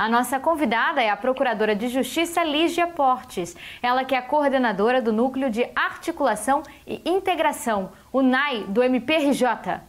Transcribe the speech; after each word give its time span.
A 0.00 0.08
nossa 0.08 0.38
convidada 0.38 1.02
é 1.02 1.10
a 1.10 1.16
Procuradora 1.16 1.74
de 1.74 1.88
Justiça 1.88 2.44
Lígia 2.44 2.86
Portes, 2.86 3.56
ela 3.82 4.04
que 4.04 4.14
é 4.14 4.22
coordenadora 4.22 5.02
do 5.02 5.12
Núcleo 5.12 5.50
de 5.50 5.68
Articulação 5.74 6.62
e 6.86 7.02
Integração, 7.04 7.90
o 8.12 8.22
NAI, 8.22 8.62
do 8.68 8.80
MPRJ. 8.80 9.80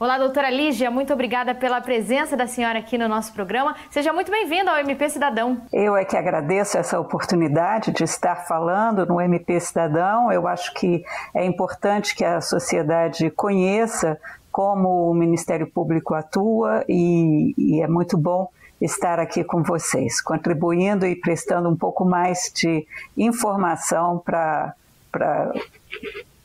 Olá, 0.00 0.16
doutora 0.16 0.48
Lígia, 0.48 0.90
muito 0.90 1.12
obrigada 1.12 1.54
pela 1.54 1.82
presença 1.82 2.34
da 2.34 2.46
senhora 2.46 2.78
aqui 2.78 2.96
no 2.96 3.08
nosso 3.08 3.34
programa. 3.34 3.76
Seja 3.90 4.10
muito 4.10 4.30
bem-vinda 4.30 4.70
ao 4.70 4.78
MP 4.78 5.10
Cidadão. 5.10 5.60
Eu 5.70 5.94
é 5.94 6.02
que 6.02 6.16
agradeço 6.16 6.78
essa 6.78 6.98
oportunidade 6.98 7.92
de 7.92 8.04
estar 8.04 8.36
falando 8.46 9.04
no 9.04 9.20
MP 9.20 9.60
Cidadão. 9.60 10.32
Eu 10.32 10.48
acho 10.48 10.72
que 10.72 11.04
é 11.34 11.44
importante 11.44 12.16
que 12.16 12.24
a 12.24 12.40
sociedade 12.40 13.30
conheça 13.32 14.18
como 14.50 15.10
o 15.10 15.14
Ministério 15.14 15.66
Público 15.66 16.14
atua 16.14 16.86
e, 16.88 17.54
e 17.58 17.82
é 17.82 17.86
muito 17.86 18.16
bom 18.16 18.48
estar 18.80 19.18
aqui 19.18 19.42
com 19.42 19.62
vocês, 19.62 20.20
contribuindo 20.20 21.06
e 21.06 21.16
prestando 21.16 21.68
um 21.68 21.76
pouco 21.76 22.04
mais 22.04 22.50
de 22.54 22.86
informação 23.16 24.18
para 24.18 24.74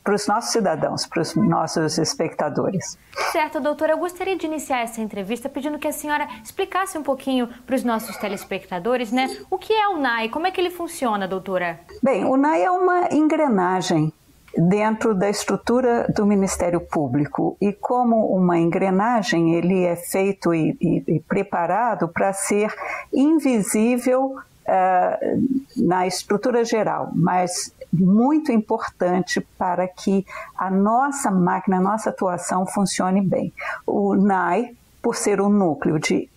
para 0.03 0.13
os 0.13 0.27
nossos 0.27 0.51
cidadãos, 0.51 1.05
para 1.05 1.21
os 1.21 1.33
nossos 1.33 1.97
espectadores. 1.97 2.97
Certo, 3.31 3.61
doutora. 3.61 3.93
Eu 3.93 3.97
gostaria 3.97 4.35
de 4.35 4.45
iniciar 4.45 4.81
essa 4.81 4.99
entrevista 4.99 5.47
pedindo 5.47 5.79
que 5.79 5.87
a 5.87 5.93
senhora 5.93 6.27
explicasse 6.43 6.97
um 6.97 7.03
pouquinho 7.03 7.47
para 7.65 7.75
os 7.75 7.83
nossos 7.83 8.17
telespectadores, 8.17 9.11
né? 9.11 9.27
O 9.49 9.57
que 9.57 9.71
é 9.71 9.87
o 9.87 9.97
NAI? 9.97 10.27
Como 10.27 10.45
é 10.45 10.51
que 10.51 10.59
ele 10.59 10.69
funciona, 10.69 11.25
doutora? 11.25 11.79
Bem, 12.01 12.25
o 12.25 12.35
NAI 12.35 12.63
é 12.63 12.71
uma 12.71 13.13
engrenagem 13.13 14.11
dentro 14.57 15.15
da 15.15 15.29
estrutura 15.29 16.07
do 16.13 16.25
Ministério 16.25 16.79
Público 16.79 17.57
e 17.59 17.73
como 17.73 18.27
uma 18.27 18.57
engrenagem 18.59 19.55
ele 19.55 19.83
é 19.83 19.95
feito 19.95 20.53
e, 20.53 20.77
e, 20.79 21.03
e 21.15 21.19
preparado 21.19 22.07
para 22.07 22.31
ser 22.33 22.73
invisível 23.11 24.35
uh, 24.35 25.83
na 25.83 26.05
estrutura 26.05 26.63
geral, 26.63 27.09
mas 27.15 27.73
muito 27.91 28.51
importante 28.51 29.41
para 29.57 29.87
que 29.87 30.25
a 30.57 30.69
nossa 30.69 31.29
máquina, 31.29 31.77
a 31.77 31.81
nossa 31.81 32.09
atuação 32.09 32.65
funcione 32.65 33.21
bem. 33.21 33.53
O 33.85 34.15
NAI, 34.15 34.75
por 35.01 35.15
ser 35.15 35.39
um 35.41 35.49
núcleo 35.49 35.99
de 35.99 36.29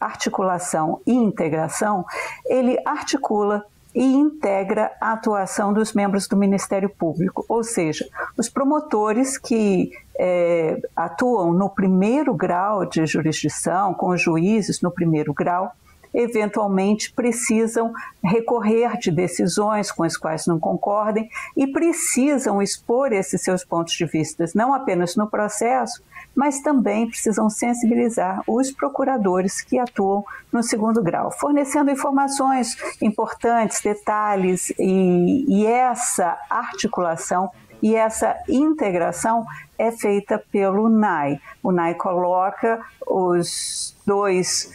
articulação 0.00 1.00
e 1.06 1.12
integração, 1.12 2.04
ele 2.46 2.78
articula 2.84 3.64
e 3.94 4.04
integra 4.04 4.90
a 5.00 5.12
atuação 5.12 5.72
dos 5.72 5.92
membros 5.92 6.26
do 6.26 6.36
Ministério 6.36 6.88
Público, 6.88 7.44
ou 7.48 7.62
seja, 7.62 8.06
os 8.36 8.48
promotores 8.48 9.36
que 9.36 9.90
é, 10.18 10.80
atuam 10.96 11.52
no 11.52 11.68
primeiro 11.68 12.34
grau 12.34 12.86
de 12.86 13.04
jurisdição, 13.06 13.92
com 13.92 14.08
os 14.08 14.20
juízes 14.20 14.80
no 14.80 14.90
primeiro 14.90 15.34
grau, 15.34 15.72
eventualmente 16.12 17.12
precisam 17.12 17.92
recorrer 18.22 18.98
de 18.98 19.10
decisões 19.10 19.90
com 19.90 20.02
as 20.02 20.16
quais 20.16 20.46
não 20.46 20.58
concordem 20.58 21.28
e 21.56 21.66
precisam 21.66 22.60
expor 22.60 23.12
esses 23.12 23.42
seus 23.42 23.64
pontos 23.64 23.94
de 23.94 24.04
vista, 24.04 24.44
não 24.54 24.74
apenas 24.74 25.16
no 25.16 25.26
processo, 25.26 26.02
mas 26.34 26.60
também 26.60 27.08
precisam 27.08 27.48
sensibilizar 27.48 28.42
os 28.46 28.70
procuradores 28.70 29.60
que 29.60 29.78
atuam 29.78 30.24
no 30.52 30.62
segundo 30.62 31.02
grau, 31.02 31.30
fornecendo 31.30 31.90
informações 31.90 32.76
importantes, 33.00 33.80
detalhes 33.80 34.70
e, 34.78 35.44
e 35.48 35.66
essa 35.66 36.38
articulação 36.48 37.50
e 37.82 37.96
essa 37.96 38.36
integração 38.48 39.44
é 39.82 39.90
feita 39.90 40.38
pelo 40.38 40.88
NAI. 40.88 41.40
O 41.60 41.72
NAI 41.72 41.94
coloca 41.94 42.80
os 43.04 43.96
dois, 44.06 44.70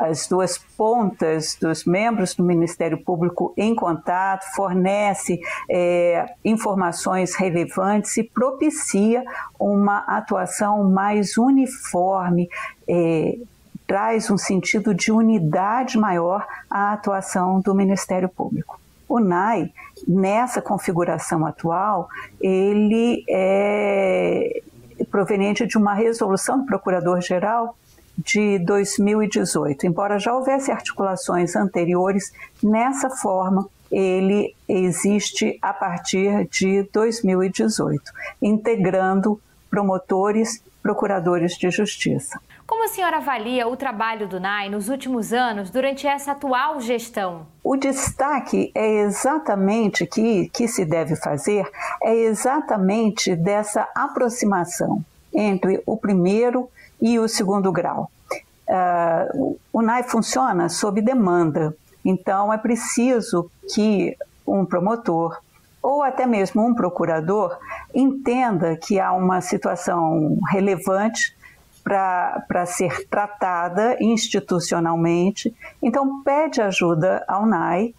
as 0.00 0.26
duas 0.26 0.56
pontas 0.56 1.56
dos 1.60 1.84
membros 1.84 2.34
do 2.34 2.42
Ministério 2.42 2.96
Público 2.96 3.52
em 3.54 3.74
contato, 3.74 4.44
fornece 4.54 5.38
é, 5.70 6.26
informações 6.42 7.34
relevantes 7.34 8.16
e 8.16 8.22
propicia 8.22 9.22
uma 9.60 9.98
atuação 10.08 10.84
mais 10.90 11.36
uniforme. 11.36 12.48
É, 12.88 13.36
traz 13.86 14.30
um 14.30 14.38
sentido 14.38 14.94
de 14.94 15.12
unidade 15.12 15.98
maior 15.98 16.46
à 16.68 16.94
atuação 16.94 17.60
do 17.60 17.74
Ministério 17.74 18.28
Público. 18.28 18.80
O 19.08 19.20
NAI, 19.20 19.72
nessa 20.06 20.60
configuração 20.60 21.46
atual, 21.46 22.08
ele 22.40 23.24
é 23.28 24.62
proveniente 25.10 25.66
de 25.66 25.76
uma 25.76 25.94
resolução 25.94 26.60
do 26.60 26.66
Procurador-Geral 26.66 27.76
de 28.18 28.58
2018. 28.60 29.86
Embora 29.86 30.18
já 30.18 30.34
houvesse 30.34 30.70
articulações 30.70 31.54
anteriores, 31.54 32.32
nessa 32.62 33.10
forma 33.10 33.68
ele 33.90 34.54
existe 34.68 35.58
a 35.62 35.72
partir 35.72 36.48
de 36.48 36.82
2018, 36.92 38.02
integrando 38.42 39.40
promotores, 39.70 40.62
procuradores 40.86 41.58
de 41.58 41.68
justiça. 41.68 42.38
Como 42.64 42.84
a 42.84 42.88
senhora 42.88 43.16
avalia 43.16 43.66
o 43.66 43.76
trabalho 43.76 44.28
do 44.28 44.38
NAI 44.38 44.68
nos 44.68 44.88
últimos 44.88 45.32
anos 45.32 45.68
durante 45.68 46.06
essa 46.06 46.30
atual 46.30 46.80
gestão? 46.80 47.44
O 47.64 47.76
destaque 47.76 48.70
é 48.72 49.00
exatamente 49.00 50.06
que 50.06 50.48
que 50.50 50.68
se 50.68 50.84
deve 50.84 51.16
fazer 51.16 51.68
é 52.00 52.14
exatamente 52.14 53.34
dessa 53.34 53.88
aproximação 53.96 55.04
entre 55.34 55.82
o 55.84 55.96
primeiro 55.96 56.70
e 57.02 57.18
o 57.18 57.26
segundo 57.26 57.72
grau. 57.72 58.08
Uh, 58.68 59.58
o 59.72 59.82
NAI 59.82 60.04
funciona 60.04 60.68
sob 60.68 61.00
demanda, 61.00 61.74
então 62.04 62.52
é 62.52 62.58
preciso 62.58 63.50
que 63.74 64.16
um 64.46 64.64
promotor 64.64 65.36
ou 65.86 66.02
até 66.02 66.26
mesmo 66.26 66.66
um 66.66 66.74
procurador 66.74 67.56
entenda 67.94 68.76
que 68.76 68.98
há 68.98 69.12
uma 69.12 69.40
situação 69.40 70.36
relevante 70.50 71.32
para 71.84 72.66
ser 72.66 73.06
tratada 73.08 73.96
institucionalmente. 74.00 75.54
Então, 75.80 76.24
pede 76.24 76.60
ajuda 76.60 77.24
ao 77.28 77.46
NAI 77.46 77.94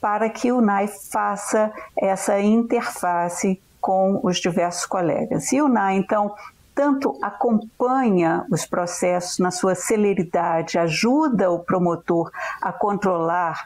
para 0.00 0.28
que 0.28 0.50
o 0.50 0.60
NAI 0.60 0.88
faça 0.88 1.72
essa 1.96 2.40
interface 2.40 3.62
com 3.80 4.18
os 4.24 4.38
diversos 4.38 4.84
colegas. 4.84 5.52
E 5.52 5.62
o 5.62 5.68
NAI, 5.68 5.94
então, 5.96 6.34
tanto 6.74 7.16
acompanha 7.22 8.46
os 8.50 8.66
processos 8.66 9.38
na 9.38 9.52
sua 9.52 9.76
celeridade, 9.76 10.76
ajuda 10.76 11.52
o 11.52 11.60
promotor 11.60 12.32
a 12.60 12.72
controlar 12.72 13.64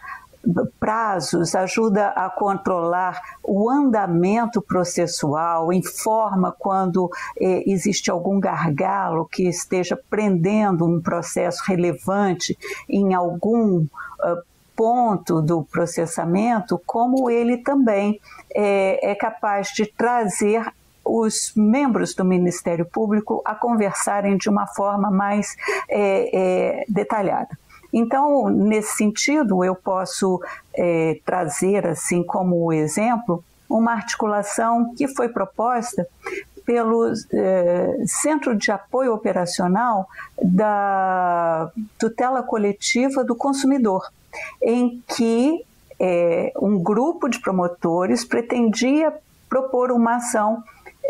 prazos, 0.79 1.55
ajuda 1.55 2.09
a 2.09 2.29
controlar 2.29 3.21
o 3.43 3.71
andamento 3.71 4.61
processual, 4.61 5.73
informa 5.73 6.55
quando 6.57 7.09
eh, 7.41 7.63
existe 7.67 8.11
algum 8.11 8.41
gargalo 8.41 9.27
que 9.27 9.49
esteja 9.49 9.99
prendendo 10.11 10.85
um 10.85 11.01
processo 11.01 11.63
relevante 11.67 12.59
em 12.89 13.15
algum 13.15 13.83
uh, 13.83 13.89
ponto 14.75 15.41
do 15.41 15.63
processamento, 15.63 16.81
como 16.87 17.31
ele 17.31 17.59
também 17.59 18.21
é, 18.55 19.13
é 19.13 19.15
capaz 19.15 19.69
de 19.69 19.87
trazer 19.87 20.73
os 21.05 21.53
membros 21.57 22.15
do 22.15 22.25
Ministério 22.25 22.87
Público 22.87 23.43
a 23.45 23.55
conversarem 23.55 24.37
de 24.37 24.49
uma 24.49 24.67
forma 24.67 25.11
mais 25.11 25.57
é, 25.89 26.81
é, 26.81 26.85
detalhada. 26.89 27.59
Então, 27.93 28.49
nesse 28.49 28.97
sentido, 28.97 29.63
eu 29.63 29.75
posso 29.75 30.41
é, 30.75 31.19
trazer, 31.25 31.87
assim 31.87 32.23
como 32.23 32.73
exemplo, 32.73 33.45
uma 33.69 33.93
articulação 33.93 34.95
que 34.95 35.09
foi 35.09 35.29
proposta 35.29 36.07
pelo 36.65 37.13
é, 37.33 37.97
Centro 38.07 38.55
de 38.55 38.71
Apoio 38.71 39.13
Operacional 39.13 40.09
da 40.43 41.71
Tutela 41.99 42.43
Coletiva 42.43 43.25
do 43.25 43.35
Consumidor, 43.35 44.11
em 44.62 45.03
que 45.09 45.65
é, 45.99 46.53
um 46.61 46.83
grupo 46.83 47.29
de 47.29 47.41
promotores 47.41 48.25
pretendia 48.25 49.12
propor 49.49 49.93
uma 49.93 50.17
ação 50.17 50.62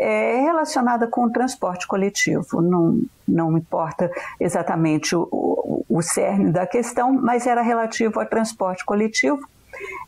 é 0.03 0.41
relacionada 0.41 1.07
com 1.07 1.25
o 1.25 1.31
transporte 1.31 1.87
coletivo. 1.87 2.61
Não, 2.61 3.01
não 3.27 3.57
importa 3.57 4.11
exatamente 4.41 5.15
o, 5.15 5.29
o, 5.31 5.87
o 5.89 6.03
cerne 6.03 6.51
da 6.51 6.67
questão, 6.67 7.13
mas 7.13 7.47
era 7.47 7.63
relativo 7.63 8.19
ao 8.19 8.27
transporte 8.27 8.85
coletivo 8.85 9.41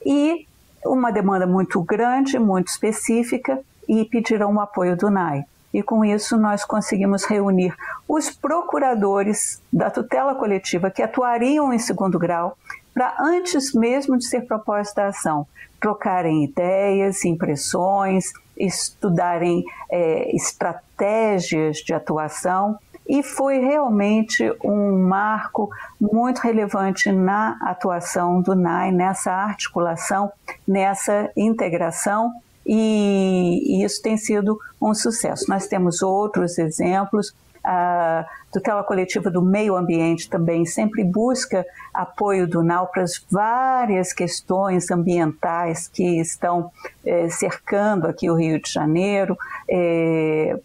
e 0.05 0.47
uma 0.85 1.11
demanda 1.11 1.47
muito 1.47 1.81
grande, 1.83 2.39
muito 2.39 2.69
específica, 2.69 3.61
e 3.89 4.05
pediram 4.05 4.55
o 4.55 4.61
apoio 4.61 4.97
do 4.97 5.11
NAI. 5.11 5.45
E 5.73 5.83
com 5.83 6.05
isso 6.05 6.37
nós 6.37 6.65
conseguimos 6.65 7.25
reunir 7.25 7.75
os 8.09 8.31
procuradores 8.31 9.61
da 9.73 9.91
tutela 9.91 10.35
coletiva 10.35 10.91
que 10.91 11.03
atuariam 11.03 11.73
em 11.73 11.79
segundo 11.79 12.19
grau 12.19 12.57
para 12.95 13.17
antes 13.21 13.75
mesmo 13.75 14.17
de 14.17 14.25
ser 14.25 14.43
proposta 14.43 15.03
a 15.03 15.09
ação, 15.09 15.47
trocarem 15.81 16.45
ideias, 16.45 17.25
impressões, 17.25 18.33
estudarem 18.57 19.65
é, 19.91 20.35
estratégias 20.35 21.79
de 21.79 21.93
atuação 21.93 22.79
e 23.07 23.23
foi 23.23 23.59
realmente 23.59 24.51
um 24.65 24.99
marco 25.07 25.69
muito 26.01 26.39
relevante 26.39 27.13
na 27.13 27.59
atuação 27.63 28.41
do 28.41 28.55
NAI, 28.55 28.91
nessa 28.93 29.31
articulação, 29.31 30.33
nessa 30.67 31.31
integração 31.37 32.33
e, 32.67 33.85
isso 33.85 34.01
tem 34.01 34.17
sido 34.17 34.59
um 34.81 34.95
sucesso. 34.95 35.45
Nós 35.49 35.67
temos 35.67 36.03
outros 36.03 36.59
exemplos. 36.59 37.35
A 37.65 38.27
tutela 38.53 38.85
coletiva 38.85 39.31
do 39.31 39.41
meio 39.41 39.75
ambiente 39.75 40.29
também 40.29 40.67
sempre 40.67 41.03
busca 41.03 41.65
apoio 41.93 42.47
do 42.47 42.63
NAU 42.63 42.89
para 42.89 43.03
as 43.03 43.25
várias 43.31 44.13
questões 44.13 44.91
ambientais 44.91 45.89
que 45.89 46.21
estão 46.21 46.71
eh, 47.05 47.29
cercando 47.31 48.07
aqui 48.07 48.31
o 48.31 48.35
Rio 48.35 48.61
de 48.61 48.71
Janeiro. 48.71 49.37
Eh, 49.69 50.59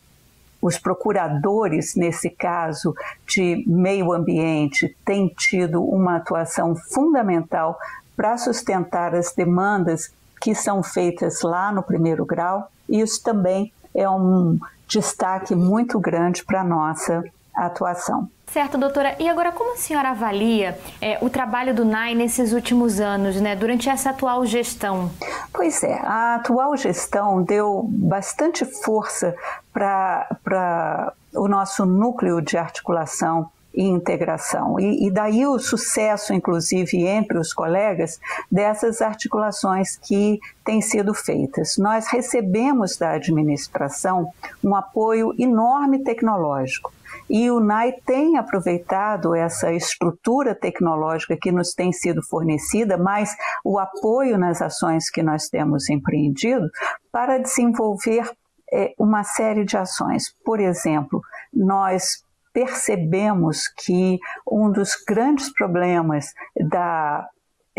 os 0.62 0.78
procuradores, 0.78 1.96
nesse 1.96 2.30
caso 2.30 2.94
de 3.26 3.64
meio 3.66 4.12
ambiente, 4.12 4.94
têm 5.06 5.30
tido 5.30 5.82
uma 5.82 6.18
atuação 6.18 6.76
fundamental 6.76 7.80
para 8.16 8.38
sustentar 8.38 9.16
as 9.16 9.32
demandas 9.32 10.12
que 10.42 10.54
são 10.54 10.84
feitas 10.84 11.42
lá 11.42 11.72
no 11.72 11.82
primeiro 11.82 12.26
grau. 12.26 12.70
Isso 12.90 13.24
também 13.24 13.72
é 13.96 14.10
um 14.10 14.60
destaque 14.90 15.56
muito 15.56 16.00
grande 16.00 16.44
para 16.44 16.62
a 16.62 16.64
nossa 16.64 17.24
atuação. 17.56 18.28
Certo, 18.48 18.80
doutora. 18.80 19.16
E 19.20 19.30
agora, 19.30 19.52
como 19.52 19.74
a 19.74 19.78
senhora 19.78 20.10
avalia 20.10 20.78
é, 21.00 21.20
o 21.22 21.30
trabalho 21.30 21.74
do 21.74 21.86
NAI 21.86 22.16
nesses 22.16 22.52
últimos 22.52 23.00
anos, 23.00 23.40
né, 23.40 23.56
durante 23.56 23.88
essa 23.88 24.10
atual 24.10 24.44
gestão? 24.44 25.12
Pois 25.54 25.84
é, 25.84 26.00
a 26.04 26.36
atual 26.36 26.76
gestão 26.76 27.44
deu 27.44 27.86
bastante 27.88 28.66
força 28.66 29.36
para 29.72 31.14
o 31.36 31.48
nosso 31.48 31.86
núcleo 31.86 32.42
de 32.42 32.58
articulação 32.58 33.52
e 33.74 33.84
integração. 33.84 34.80
E, 34.80 35.08
e, 35.08 35.12
daí 35.12 35.46
o 35.46 35.60
sucesso, 35.60 36.34
inclusive, 36.34 37.06
entre 37.06 37.38
os 37.38 37.54
colegas, 37.54 38.20
dessas 38.52 39.02
articulações 39.02 39.96
que 39.96 40.40
têm 40.66 40.82
sido 40.82 41.14
feitas. 41.14 41.78
Nós 41.78 42.08
recebemos 42.08 42.98
da 42.98 43.12
administração 43.12 44.32
um 44.64 44.76
apoio 44.76 45.34
enorme 45.38 46.04
tecnológico. 46.04 46.92
E 47.30 47.50
o 47.52 47.60
NAI 47.60 47.94
tem 48.06 48.38
aproveitado 48.38 49.36
essa 49.36 49.72
estrutura 49.72 50.56
tecnológica 50.56 51.38
que 51.40 51.52
nos 51.52 51.74
tem 51.74 51.92
sido 51.92 52.24
fornecida, 52.24 52.98
mais 52.98 53.36
o 53.64 53.78
apoio 53.78 54.38
nas 54.38 54.62
ações 54.62 55.10
que 55.10 55.22
nós 55.22 55.48
temos 55.48 55.90
empreendido, 55.90 56.68
para 57.12 57.38
desenvolver 57.38 58.32
é, 58.72 58.94
uma 58.98 59.24
série 59.24 59.64
de 59.64 59.78
ações. 59.78 60.36
Por 60.44 60.60
exemplo, 60.60 61.22
nós 61.54 62.24
percebemos 62.54 63.68
que 63.68 64.20
um 64.50 64.72
dos 64.72 64.96
grandes 65.08 65.52
problemas 65.54 66.34
da 66.70 67.28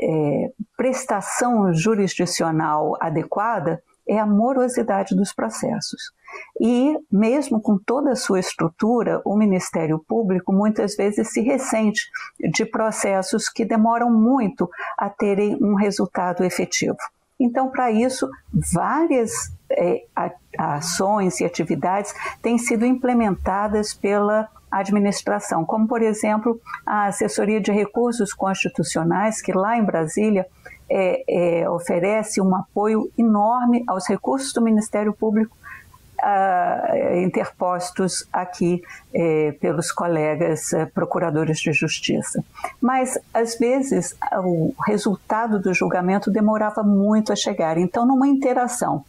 é, 0.01 0.51
prestação 0.77 1.73
jurisdicional 1.75 2.97
adequada 3.01 3.83
é 4.09 4.19
a 4.19 4.27
morosidade 4.27 5.15
dos 5.15 5.33
processos. 5.33 6.13
E, 6.61 6.97
mesmo 7.11 7.61
com 7.61 7.79
toda 7.79 8.13
a 8.13 8.17
sua 8.17 8.41
estrutura, 8.41 9.21
o 9.25 9.37
Ministério 9.37 9.99
Público 9.99 10.53
muitas 10.53 10.97
vezes 10.97 11.31
se 11.31 11.41
ressente 11.41 12.11
de 12.53 12.65
processos 12.65 13.49
que 13.49 13.65
demoram 13.65 14.11
muito 14.11 14.69
a 14.99 15.09
terem 15.09 15.57
um 15.63 15.75
resultado 15.75 16.45
efetivo. 16.45 16.99
Então, 17.39 17.71
para 17.71 17.91
isso, 17.91 18.29
várias 18.53 19.33
é, 19.71 20.05
ações 20.59 21.41
e 21.41 21.45
atividades 21.45 22.13
têm 22.43 22.59
sido 22.59 22.85
implementadas 22.85 23.95
pela 23.95 24.49
administração, 24.71 25.65
como, 25.65 25.87
por 25.89 26.03
exemplo, 26.03 26.61
a 26.87 27.07
assessoria 27.07 27.61
de 27.61 27.73
recursos 27.73 28.33
constitucionais, 28.33 29.43
que 29.43 29.53
lá 29.53 29.77
em 29.77 29.85
Brasília 29.85 30.47
é, 30.89 31.61
é, 31.63 31.71
oferece 31.71 32.41
um 32.41 32.55
apoio 32.55 33.11
enorme 33.17 33.83
aos 33.87 34.09
recursos 34.09 34.53
do 34.53 34.61
Ministério 34.61 35.13
Público 35.13 35.57
uh, 36.21 37.21
interpostos 37.21 38.27
aqui 38.33 38.83
eh, 39.13 39.53
pelos 39.61 39.91
colegas 39.91 40.73
uh, 40.73 40.87
procuradores 40.93 41.59
de 41.61 41.73
justiça. 41.73 42.45
Mas, 42.81 43.19
às 43.33 43.59
vezes, 43.59 44.15
o 44.45 44.75
resultado 44.87 45.59
do 45.59 45.73
julgamento 45.73 46.31
demorava 46.31 46.83
muito 46.83 47.33
a 47.33 47.37
chegar. 47.37 47.79
Então, 47.79 48.07
numa 48.07 48.29
interação 48.29 49.05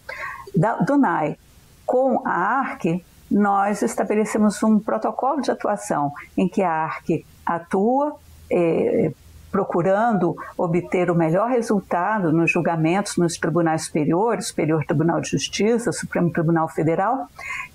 da, 0.55 0.75
do 0.75 0.97
NAI 0.97 1.37
com 1.85 2.21
a 2.25 2.31
ARC, 2.31 3.03
nós 3.31 3.81
estabelecemos 3.81 4.61
um 4.61 4.77
protocolo 4.77 5.41
de 5.41 5.49
atuação 5.49 6.11
em 6.37 6.47
que 6.47 6.61
a 6.61 6.69
ARC 6.69 7.25
atua, 7.45 8.15
é, 8.51 9.11
procurando 9.49 10.35
obter 10.57 11.09
o 11.09 11.15
melhor 11.15 11.49
resultado 11.49 12.31
nos 12.31 12.51
julgamentos 12.51 13.17
nos 13.17 13.37
tribunais 13.37 13.85
superiores, 13.85 14.47
Superior 14.47 14.85
Tribunal 14.85 15.19
de 15.19 15.29
Justiça, 15.29 15.91
Supremo 15.91 16.31
Tribunal 16.31 16.69
Federal, 16.69 17.27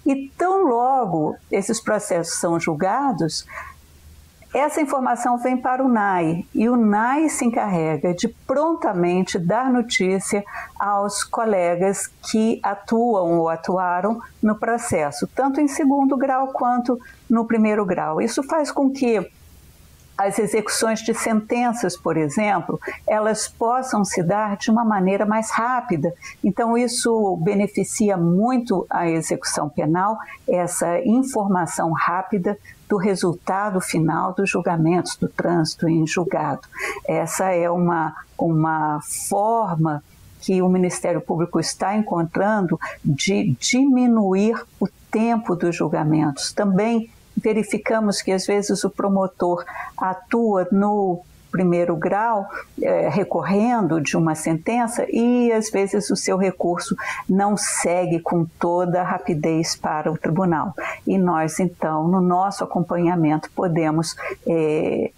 e 0.05 0.31
tão 0.39 0.65
logo 0.67 1.37
esses 1.51 1.81
processos 1.81 2.39
são 2.39 2.59
julgados, 2.59 3.47
essa 4.59 4.81
informação 4.81 5.37
vem 5.37 5.55
para 5.55 5.85
o 5.85 5.89
NAI 5.89 6.47
e 6.55 6.67
o 6.67 6.79
NAI 6.79 7.29
se 7.29 7.45
encarrega 7.45 8.15
de 8.15 8.27
prontamente 8.27 9.39
dar 9.39 9.71
notícia 9.71 10.43
aos 10.81 11.23
colegas 11.23 12.07
que 12.31 12.59
atuam 12.63 13.39
ou 13.39 13.51
atuaram 13.51 14.19
no 14.43 14.55
processo, 14.59 15.29
tanto 15.35 15.61
em 15.61 15.69
segundo 15.69 16.17
grau 16.17 16.49
quanto 16.55 16.99
no 17.29 17.45
primeiro 17.45 17.85
grau. 17.85 18.19
Isso 18.19 18.43
faz 18.43 18.71
com 18.71 18.91
que 18.91 19.31
as 20.17 20.39
execuções 20.39 21.01
de 21.01 21.13
sentenças, 21.13 21.97
por 21.97 22.17
exemplo, 22.17 22.81
elas 23.07 23.49
possam 23.49 24.05
se 24.05 24.23
dar 24.23 24.57
de 24.57 24.71
uma 24.71 24.85
maneira 24.85 25.27
mais 25.27 25.51
rápida. 25.51 26.15
Então, 26.43 26.77
isso 26.77 27.37
beneficia 27.43 28.17
muito 28.17 28.87
a 28.89 29.09
execução 29.09 29.69
penal, 29.69 30.17
essa 30.49 31.01
informação 31.01 31.93
rápida 31.93 32.59
do 32.89 32.97
resultado 32.97 33.81
final 33.81 34.33
dos 34.33 34.49
julgamentos 34.49 35.17
do 35.17 35.29
trânsito 35.29 35.89
em 35.89 36.07
julgado. 36.07 36.63
Essa 37.07 37.51
é 37.51 37.69
uma, 37.71 38.15
uma 38.39 39.01
forma 39.29 40.03
que 40.41 40.63
o 40.63 40.69
Ministério 40.69 41.21
Público 41.21 41.59
está 41.59 41.97
encontrando 41.97 42.79
de 43.05 43.57
diminuir 43.59 44.55
o 44.79 44.87
tempo 45.11 45.57
dos 45.57 45.75
julgamentos. 45.75 46.53
Também 46.53 47.11
verificamos 47.37 48.23
que 48.23 48.33
às 48.33 48.47
vezes 48.47 48.85
o 48.85 48.91
promotor 48.91 49.65
atua 49.97 50.67
no 50.71 51.23
primeiro 51.57 51.97
grau, 51.97 52.47
é, 52.83 53.09
recorrendo 53.09 53.99
de 53.99 54.15
uma 54.15 54.35
sentença 54.35 55.07
e 55.09 55.51
às 55.53 55.71
vezes 55.71 56.11
o 56.11 56.17
seu 56.17 56.37
recurso 56.37 56.95
não 57.29 57.57
segue 57.57 58.21
com 58.21 58.45
toda 58.45 59.01
a 59.01 59.05
rapidez 59.05 59.75
para 59.75 60.13
o 60.13 60.19
tribunal. 60.19 60.75
E 61.07 61.17
nós, 61.17 61.59
então, 61.59 62.07
no 62.09 62.21
nosso 62.21 62.63
acompanhamento, 62.63 63.51
podemos. 63.55 64.15
É, 64.47 65.11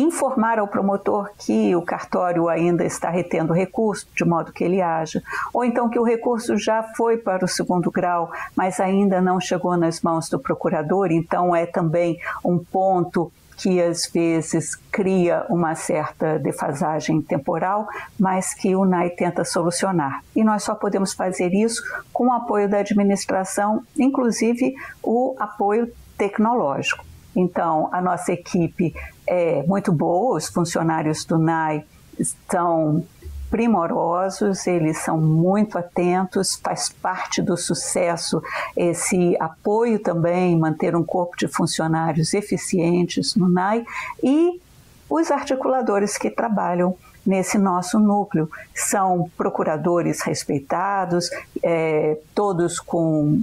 informar 0.00 0.58
ao 0.58 0.68
promotor 0.68 1.30
que 1.38 1.74
o 1.74 1.82
cartório 1.82 2.48
ainda 2.48 2.84
está 2.84 3.10
retendo 3.10 3.52
recurso, 3.52 4.06
de 4.14 4.24
modo 4.24 4.52
que 4.52 4.64
ele 4.64 4.80
haja, 4.80 5.22
ou 5.52 5.64
então 5.64 5.88
que 5.88 5.98
o 5.98 6.04
recurso 6.04 6.56
já 6.56 6.82
foi 6.82 7.16
para 7.16 7.44
o 7.44 7.48
segundo 7.48 7.90
grau, 7.90 8.30
mas 8.54 8.80
ainda 8.80 9.20
não 9.20 9.40
chegou 9.40 9.76
nas 9.76 10.00
mãos 10.00 10.28
do 10.28 10.38
procurador, 10.38 11.10
então 11.10 11.54
é 11.54 11.66
também 11.66 12.18
um 12.44 12.58
ponto 12.58 13.32
que 13.58 13.82
às 13.82 14.06
vezes 14.06 14.76
cria 14.92 15.44
uma 15.48 15.74
certa 15.74 16.38
defasagem 16.38 17.20
temporal, 17.20 17.88
mas 18.18 18.54
que 18.54 18.76
o 18.76 18.84
NAI 18.84 19.10
tenta 19.10 19.44
solucionar. 19.44 20.22
E 20.34 20.44
nós 20.44 20.62
só 20.62 20.76
podemos 20.76 21.12
fazer 21.12 21.52
isso 21.52 21.82
com 22.12 22.28
o 22.28 22.32
apoio 22.32 22.68
da 22.68 22.78
administração, 22.78 23.82
inclusive 23.98 24.76
o 25.02 25.34
apoio 25.40 25.92
tecnológico. 26.16 27.04
Então, 27.34 27.88
a 27.92 28.00
nossa 28.00 28.32
equipe 28.32 28.94
é 29.28 29.62
muito 29.66 29.92
boa, 29.92 30.36
os 30.36 30.48
funcionários 30.48 31.24
do 31.24 31.38
NAI 31.38 31.84
estão 32.18 33.04
primorosos, 33.50 34.66
eles 34.66 34.98
são 34.98 35.18
muito 35.18 35.78
atentos, 35.78 36.58
faz 36.62 36.88
parte 36.90 37.40
do 37.40 37.56
sucesso 37.56 38.42
esse 38.76 39.36
apoio 39.40 39.98
também, 39.98 40.58
manter 40.58 40.94
um 40.94 41.04
corpo 41.04 41.36
de 41.36 41.48
funcionários 41.48 42.34
eficientes 42.34 43.34
no 43.34 43.48
NAI 43.48 43.84
e 44.22 44.60
os 45.08 45.30
articuladores 45.30 46.18
que 46.18 46.30
trabalham 46.30 46.96
nesse 47.28 47.58
nosso 47.58 47.98
núcleo. 47.98 48.50
São 48.74 49.30
procuradores 49.36 50.22
respeitados, 50.22 51.28
é, 51.62 52.16
todos 52.34 52.80
com 52.80 53.42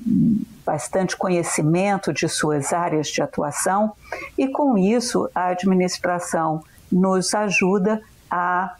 bastante 0.65 1.15
conhecimento 1.15 2.11
de 2.11 2.27
suas 2.27 2.73
áreas 2.73 3.09
de 3.09 3.21
atuação, 3.21 3.93
e 4.35 4.47
com 4.47 4.75
isso 4.75 5.29
a 5.35 5.49
administração 5.49 6.63
nos 6.91 7.35
ajuda 7.35 8.01
a 8.29 8.75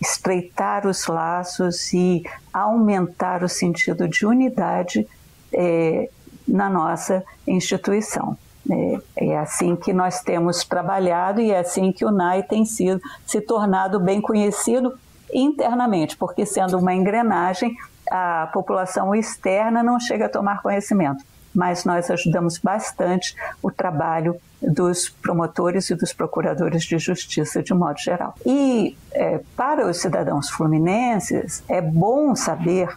estreitar 0.00 0.86
os 0.86 1.08
laços 1.08 1.92
e 1.92 2.22
aumentar 2.52 3.42
o 3.42 3.48
sentido 3.48 4.06
de 4.06 4.24
unidade 4.24 5.04
é, 5.52 6.08
na 6.46 6.70
nossa 6.70 7.24
instituição. 7.44 8.38
É, 8.70 9.00
é, 9.16 9.38
assim 9.38 9.76
que 9.76 9.92
nós 9.92 10.22
temos 10.22 10.64
trabalhado 10.64 11.38
e 11.38 11.50
é 11.50 11.58
assim 11.58 11.92
que 11.92 12.02
o 12.02 12.10
NAI 12.10 12.42
tem 12.42 12.64
sido 12.64 12.98
se 13.26 13.38
tornado 13.40 14.00
bem 14.00 14.22
conhecido 14.22 14.98
internamente, 15.32 16.16
porque 16.16 16.46
sendo 16.46 16.78
uma 16.78 16.94
engrenagem, 16.94 17.76
a 18.10 18.48
população 18.54 19.14
externa 19.14 19.82
não 19.82 20.00
chega 20.00 20.26
a 20.26 20.30
tomar 20.30 20.62
conhecimento 20.62 21.22
mas 21.54 21.84
nós 21.84 22.10
ajudamos 22.10 22.58
bastante 22.58 23.36
o 23.62 23.70
trabalho 23.70 24.36
dos 24.60 25.08
promotores 25.08 25.88
e 25.90 25.94
dos 25.94 26.12
procuradores 26.12 26.82
de 26.82 26.98
justiça 26.98 27.62
de 27.62 27.72
modo 27.72 27.98
geral. 27.98 28.34
E 28.44 28.96
é, 29.12 29.40
para 29.56 29.86
os 29.86 29.98
cidadãos 29.98 30.50
fluminenses, 30.50 31.62
é 31.68 31.80
bom 31.80 32.34
saber 32.34 32.88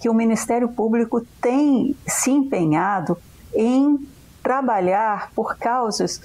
que 0.00 0.08
o 0.08 0.14
Ministério 0.14 0.68
Público 0.68 1.20
tem 1.40 1.94
se 2.06 2.30
empenhado 2.30 3.18
em 3.54 4.08
trabalhar 4.48 5.30
por 5.34 5.58
causas 5.58 6.22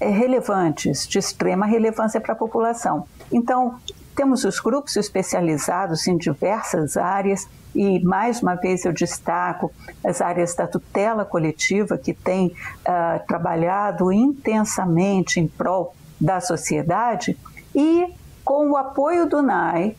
é, 0.00 0.08
relevantes, 0.08 1.06
de 1.06 1.20
extrema 1.20 1.66
relevância 1.66 2.20
para 2.20 2.32
a 2.32 2.36
população. 2.36 3.06
Então, 3.30 3.76
temos 4.16 4.42
os 4.42 4.58
grupos 4.58 4.96
especializados 4.96 6.08
em 6.08 6.16
diversas 6.16 6.96
áreas 6.96 7.46
e 7.72 8.00
mais 8.00 8.42
uma 8.42 8.56
vez 8.56 8.84
eu 8.84 8.92
destaco 8.92 9.72
as 10.04 10.20
áreas 10.20 10.52
da 10.56 10.66
tutela 10.66 11.24
coletiva 11.24 11.96
que 11.96 12.12
têm 12.12 12.48
uh, 12.48 13.24
trabalhado 13.28 14.10
intensamente 14.10 15.38
em 15.38 15.46
prol 15.46 15.94
da 16.20 16.40
sociedade 16.40 17.38
e 17.72 18.12
com 18.44 18.68
o 18.72 18.76
apoio 18.76 19.26
do 19.26 19.40
NAI 19.40 19.94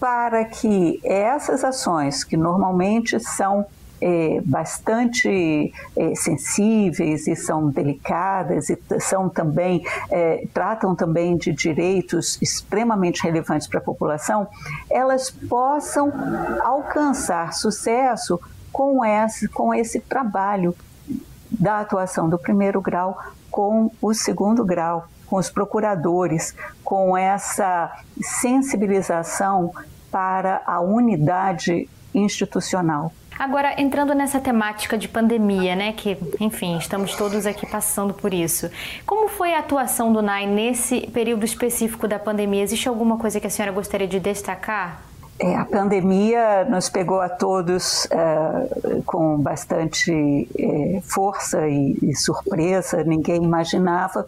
para 0.00 0.42
que 0.46 1.00
essas 1.04 1.62
ações 1.62 2.24
que 2.24 2.34
normalmente 2.34 3.20
são 3.20 3.66
é, 4.00 4.40
bastante 4.44 5.72
é, 5.96 6.14
sensíveis 6.14 7.26
e 7.26 7.34
são 7.34 7.70
delicadas 7.70 8.68
e 8.70 8.78
são 9.00 9.28
também 9.28 9.84
é, 10.10 10.46
tratam 10.52 10.94
também 10.94 11.36
de 11.36 11.52
direitos 11.52 12.40
extremamente 12.40 13.22
relevantes 13.22 13.66
para 13.66 13.78
a 13.78 13.82
população, 13.82 14.46
elas 14.90 15.30
possam 15.30 16.12
alcançar 16.62 17.52
sucesso 17.52 18.40
com 18.72 19.04
esse, 19.04 19.48
com 19.48 19.72
esse 19.72 20.00
trabalho 20.00 20.74
da 21.50 21.80
atuação 21.80 22.28
do 22.28 22.38
primeiro 22.38 22.80
grau 22.80 23.18
com 23.50 23.90
o 24.02 24.12
segundo 24.12 24.64
grau, 24.64 25.08
com 25.26 25.36
os 25.36 25.48
procuradores, 25.48 26.54
com 26.84 27.16
essa 27.16 27.90
sensibilização 28.20 29.72
para 30.10 30.60
a 30.66 30.80
unidade 30.80 31.88
institucional. 32.14 33.12
Agora, 33.38 33.80
entrando 33.80 34.14
nessa 34.14 34.40
temática 34.40 34.96
de 34.96 35.08
pandemia, 35.08 35.76
né, 35.76 35.92
que, 35.92 36.16
enfim, 36.40 36.78
estamos 36.78 37.14
todos 37.14 37.46
aqui 37.46 37.66
passando 37.66 38.14
por 38.14 38.32
isso. 38.32 38.70
Como 39.04 39.28
foi 39.28 39.54
a 39.54 39.58
atuação 39.58 40.12
do 40.12 40.22
NAI 40.22 40.46
nesse 40.46 41.02
período 41.08 41.44
específico 41.44 42.08
da 42.08 42.18
pandemia? 42.18 42.62
Existe 42.62 42.88
alguma 42.88 43.18
coisa 43.18 43.38
que 43.38 43.46
a 43.46 43.50
senhora 43.50 43.72
gostaria 43.72 44.08
de 44.08 44.18
destacar? 44.18 45.02
É, 45.38 45.54
a 45.54 45.66
pandemia 45.66 46.64
nos 46.64 46.88
pegou 46.88 47.20
a 47.20 47.28
todos 47.28 48.08
é, 48.10 49.02
com 49.04 49.36
bastante 49.36 50.48
é, 50.58 51.00
força 51.02 51.68
e, 51.68 51.98
e 52.02 52.14
surpresa. 52.14 53.04
Ninguém 53.04 53.44
imaginava 53.44 54.26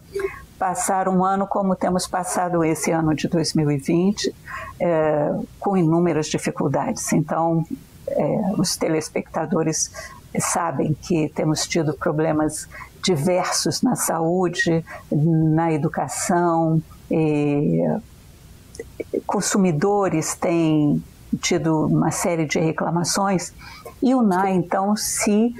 passar 0.59 1.07
um 1.07 1.23
ano 1.23 1.47
como 1.47 1.75
temos 1.75 2.05
passado 2.05 2.63
esse 2.63 2.91
ano 2.91 3.15
de 3.15 3.27
2020, 3.27 4.35
é, 4.79 5.33
com 5.59 5.75
inúmeras 5.75 6.27
dificuldades. 6.27 7.11
Então, 7.13 7.65
é, 8.11 8.53
os 8.57 8.75
telespectadores 8.77 9.91
sabem 10.39 10.93
que 10.93 11.29
temos 11.29 11.67
tido 11.67 11.93
problemas 11.93 12.67
diversos 13.03 13.81
na 13.81 13.95
saúde, 13.95 14.83
na 15.11 15.71
educação, 15.71 16.81
consumidores 19.25 20.35
têm 20.35 21.03
tido 21.41 21.87
uma 21.87 22.11
série 22.11 22.45
de 22.45 22.59
reclamações 22.59 23.53
e 24.01 24.13
o 24.15 24.21
NAI 24.21 24.53
então 24.53 24.95
se 24.95 25.53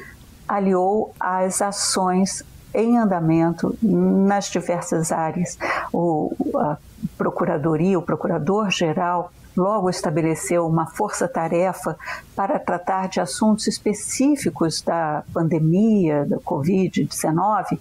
aliou 0.48 1.14
às 1.20 1.62
ações 1.62 2.44
em 2.74 2.98
andamento 2.98 3.78
nas 3.82 4.50
diversas 4.50 5.12
áreas. 5.12 5.58
O, 5.92 6.32
a 6.56 6.78
Procuradoria, 7.20 8.00
o 8.00 8.02
Procurador-Geral 8.02 9.30
logo 9.58 9.90
estabeleceu 9.90 10.66
uma 10.66 10.86
força-tarefa 10.86 11.98
para 12.34 12.58
tratar 12.58 13.10
de 13.10 13.20
assuntos 13.20 13.68
específicos 13.68 14.82
da 14.82 15.26
pandemia, 15.34 16.26
da 16.26 16.38
Covid-19, 16.38 17.78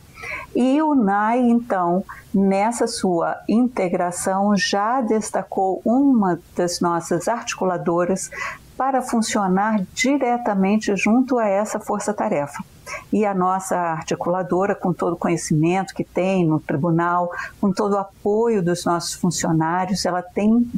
e 0.56 0.82
o 0.82 0.92
NAI, 0.96 1.38
então, 1.38 2.02
nessa 2.34 2.88
sua 2.88 3.36
integração, 3.48 4.56
já 4.56 5.00
destacou 5.00 5.80
uma 5.84 6.40
das 6.56 6.80
nossas 6.80 7.28
articuladoras 7.28 8.32
para 8.78 9.02
funcionar 9.02 9.84
diretamente 9.92 10.94
junto 10.94 11.36
a 11.36 11.48
essa 11.48 11.80
força-tarefa. 11.80 12.62
E 13.12 13.26
a 13.26 13.34
nossa 13.34 13.76
articuladora, 13.76 14.72
com 14.72 14.92
todo 14.92 15.14
o 15.14 15.16
conhecimento 15.16 15.92
que 15.92 16.04
tem 16.04 16.46
no 16.46 16.60
tribunal, 16.60 17.28
com 17.60 17.72
todo 17.72 17.94
o 17.94 17.98
apoio 17.98 18.62
dos 18.62 18.84
nossos 18.84 19.14
funcionários, 19.14 20.06
ela 20.06 20.22
tem 20.22 20.70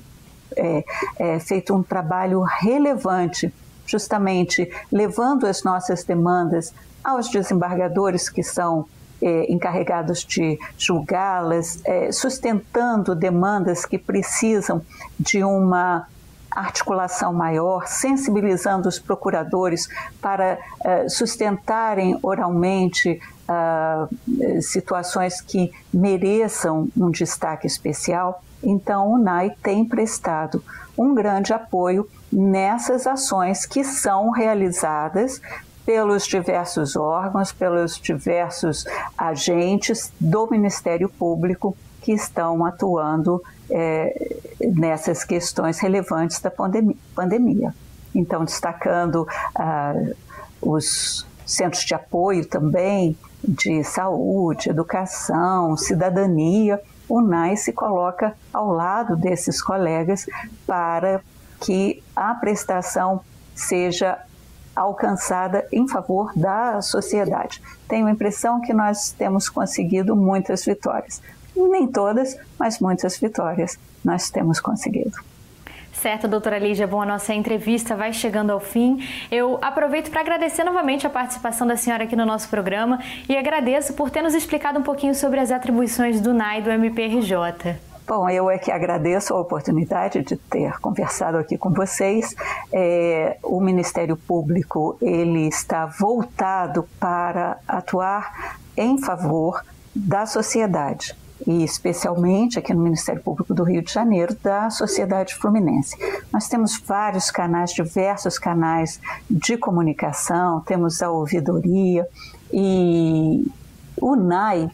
é, 0.56 0.82
é, 1.18 1.38
feito 1.40 1.74
um 1.74 1.82
trabalho 1.82 2.40
relevante, 2.40 3.52
justamente 3.86 4.72
levando 4.90 5.46
as 5.46 5.62
nossas 5.62 6.02
demandas 6.02 6.72
aos 7.04 7.28
desembargadores 7.28 8.30
que 8.30 8.42
são 8.42 8.86
é, 9.20 9.52
encarregados 9.52 10.24
de 10.24 10.58
julgá-las, 10.78 11.80
é, 11.84 12.10
sustentando 12.10 13.14
demandas 13.14 13.84
que 13.84 13.98
precisam 13.98 14.80
de 15.18 15.44
uma 15.44 16.08
articulação 16.50 17.32
maior, 17.32 17.86
sensibilizando 17.86 18.88
os 18.88 18.98
procuradores 18.98 19.88
para 20.20 20.58
uh, 20.80 21.08
sustentarem 21.08 22.18
oralmente 22.22 23.20
uh, 23.48 24.62
situações 24.62 25.40
que 25.40 25.72
mereçam 25.92 26.88
um 26.96 27.10
destaque 27.10 27.66
especial. 27.66 28.42
Então, 28.62 29.12
o 29.12 29.18
NAI 29.18 29.50
tem 29.62 29.84
prestado 29.84 30.62
um 30.96 31.14
grande 31.14 31.52
apoio 31.52 32.08
nessas 32.30 33.06
ações 33.06 33.64
que 33.64 33.82
são 33.82 34.30
realizadas 34.30 35.40
pelos 35.84 36.26
diversos 36.26 36.94
órgãos, 36.94 37.52
pelos 37.52 37.98
diversos 37.98 38.84
agentes 39.16 40.12
do 40.20 40.46
Ministério 40.46 41.08
Público 41.08 41.76
que 42.00 42.12
estão 42.12 42.64
atuando 42.64 43.42
é, 43.70 44.38
nessas 44.60 45.24
questões 45.24 45.78
relevantes 45.78 46.40
da 46.40 46.50
pandemia. 47.14 47.74
Então, 48.14 48.44
destacando 48.44 49.26
ah, 49.54 49.94
os 50.60 51.26
centros 51.46 51.84
de 51.84 51.94
apoio 51.94 52.44
também 52.44 53.16
de 53.42 53.82
saúde, 53.84 54.68
educação, 54.68 55.76
cidadania, 55.76 56.80
o 57.08 57.20
NAI 57.20 57.56
se 57.56 57.72
coloca 57.72 58.34
ao 58.52 58.70
lado 58.70 59.16
desses 59.16 59.60
colegas 59.62 60.26
para 60.66 61.20
que 61.60 62.02
a 62.14 62.34
prestação 62.34 63.20
seja 63.54 64.18
alcançada 64.74 65.66
em 65.72 65.88
favor 65.88 66.32
da 66.36 66.80
sociedade. 66.80 67.60
Tenho 67.88 68.06
a 68.06 68.12
impressão 68.12 68.60
que 68.60 68.72
nós 68.72 69.10
temos 69.10 69.48
conseguido 69.48 70.14
muitas 70.14 70.64
vitórias. 70.64 71.20
Nem 71.68 71.86
todas, 71.86 72.36
mas 72.58 72.78
muitas 72.78 73.18
vitórias 73.18 73.78
nós 74.04 74.30
temos 74.30 74.60
conseguido. 74.60 75.30
Certo, 75.92 76.26
doutora 76.26 76.58
Lígia. 76.58 76.86
Bom, 76.86 77.02
a 77.02 77.06
nossa 77.06 77.34
entrevista 77.34 77.94
vai 77.94 78.12
chegando 78.12 78.50
ao 78.50 78.58
fim. 78.58 79.06
Eu 79.30 79.58
aproveito 79.60 80.10
para 80.10 80.22
agradecer 80.22 80.64
novamente 80.64 81.06
a 81.06 81.10
participação 81.10 81.66
da 81.66 81.76
senhora 81.76 82.04
aqui 82.04 82.16
no 82.16 82.24
nosso 82.24 82.48
programa 82.48 83.00
e 83.28 83.36
agradeço 83.36 83.92
por 83.92 84.08
ter 84.08 84.22
nos 84.22 84.34
explicado 84.34 84.78
um 84.78 84.82
pouquinho 84.82 85.14
sobre 85.14 85.40
as 85.40 85.50
atribuições 85.50 86.18
do 86.18 86.32
NAI 86.32 86.62
do 86.62 86.70
MPRJ. 86.70 87.78
Bom, 88.06 88.28
eu 88.30 88.50
é 88.50 88.58
que 88.58 88.72
agradeço 88.72 89.34
a 89.34 89.40
oportunidade 89.40 90.22
de 90.22 90.36
ter 90.36 90.80
conversado 90.80 91.36
aqui 91.36 91.58
com 91.58 91.70
vocês. 91.70 92.34
É, 92.72 93.36
o 93.42 93.60
Ministério 93.60 94.16
Público 94.16 94.96
ele 95.02 95.46
está 95.46 95.84
voltado 95.84 96.88
para 96.98 97.58
atuar 97.68 98.56
em 98.74 98.98
favor 98.98 99.62
da 99.94 100.24
sociedade 100.24 101.14
e 101.46 101.64
especialmente 101.64 102.58
aqui 102.58 102.74
no 102.74 102.82
Ministério 102.82 103.22
Público 103.22 103.54
do 103.54 103.62
Rio 103.62 103.82
de 103.82 103.92
Janeiro, 103.92 104.36
da 104.42 104.70
sociedade 104.70 105.34
fluminense. 105.34 105.96
Nós 106.32 106.48
temos 106.48 106.78
vários 106.78 107.30
canais, 107.30 107.72
diversos 107.72 108.38
canais 108.38 109.00
de 109.30 109.56
comunicação, 109.56 110.60
temos 110.60 111.02
a 111.02 111.10
ouvidoria 111.10 112.06
e 112.52 113.46
o 113.96 114.16
NAI 114.16 114.70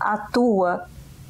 atua 0.00 0.86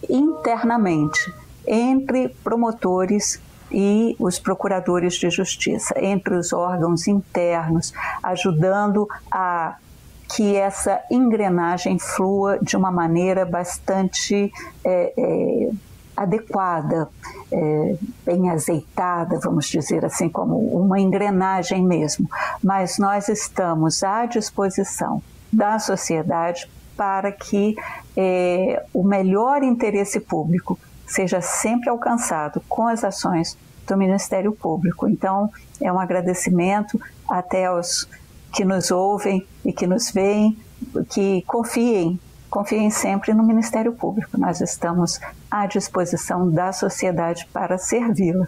internamente 0.08 1.32
entre 1.66 2.28
promotores 2.42 3.40
e 3.70 4.14
os 4.18 4.38
procuradores 4.38 5.14
de 5.14 5.30
justiça, 5.30 5.94
entre 5.96 6.34
os 6.34 6.52
órgãos 6.52 7.08
internos, 7.08 7.92
ajudando 8.22 9.08
a 9.30 9.76
que 10.28 10.56
essa 10.56 11.00
engrenagem 11.10 11.98
flua 11.98 12.58
de 12.60 12.76
uma 12.76 12.90
maneira 12.90 13.44
bastante 13.44 14.52
é, 14.84 15.12
é, 15.16 15.70
adequada, 16.16 17.08
é, 17.50 17.96
bem 18.24 18.50
azeitada, 18.50 19.38
vamos 19.40 19.66
dizer 19.66 20.04
assim, 20.04 20.28
como 20.28 20.56
uma 20.58 21.00
engrenagem 21.00 21.82
mesmo. 21.82 22.28
Mas 22.62 22.98
nós 22.98 23.28
estamos 23.28 24.02
à 24.02 24.26
disposição 24.26 25.22
da 25.52 25.78
sociedade 25.78 26.70
para 26.96 27.32
que 27.32 27.76
é, 28.16 28.84
o 28.92 29.02
melhor 29.02 29.62
interesse 29.62 30.20
público 30.20 30.78
seja 31.06 31.40
sempre 31.40 31.90
alcançado 31.90 32.62
com 32.68 32.86
as 32.86 33.04
ações 33.04 33.56
do 33.86 33.96
Ministério 33.96 34.52
Público. 34.52 35.08
Então, 35.08 35.50
é 35.80 35.92
um 35.92 35.98
agradecimento 35.98 37.00
até 37.28 37.66
aos 37.66 38.08
que 38.52 38.64
nos 38.64 38.90
ouvem 38.90 39.46
e 39.64 39.72
que 39.72 39.86
nos 39.86 40.10
veem, 40.10 40.58
que 41.10 41.42
confiem, 41.42 42.20
confiem 42.50 42.90
sempre 42.90 43.32
no 43.32 43.42
Ministério 43.42 43.92
Público. 43.92 44.38
Nós 44.38 44.60
estamos 44.60 45.18
à 45.50 45.66
disposição 45.66 46.50
da 46.50 46.72
sociedade 46.72 47.48
para 47.52 47.78
servi-la. 47.78 48.46